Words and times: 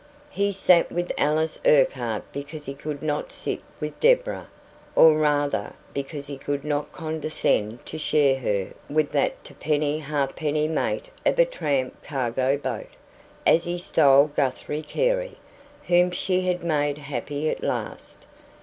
He 0.31 0.51
sat 0.51 0.91
with 0.91 1.11
Alice 1.15 1.59
Urquhart 1.63 2.23
because 2.33 2.65
he 2.65 2.73
could 2.73 3.03
not 3.03 3.31
sit 3.31 3.61
with 3.79 3.99
Deborah; 3.99 4.47
or 4.95 5.15
rather, 5.15 5.73
because 5.93 6.25
he 6.25 6.39
would 6.47 6.65
not 6.65 6.91
condescend 6.91 7.85
to 7.85 7.99
share 7.99 8.39
her 8.39 8.71
with 8.89 9.11
that 9.11 9.43
"t'penny 9.43 9.99
ha'penny 10.01 10.67
mate 10.67 11.09
of 11.23 11.37
a 11.37 11.45
tramp 11.45 12.03
cargo 12.03 12.57
boat", 12.57 12.89
as 13.45 13.65
he 13.65 13.77
styled 13.77 14.35
Guthrie 14.35 14.81
Carey, 14.81 15.37
whom 15.87 16.09
she 16.09 16.47
had 16.47 16.63
made 16.63 16.97
happy 16.97 17.47
at 17.47 17.61
last. 17.61 18.25